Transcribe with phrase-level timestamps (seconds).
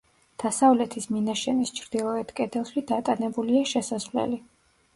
[0.43, 4.45] დასავლეთის მინაშენის ჩრდილოეთ კედელში დატანებულია შესასვლელი.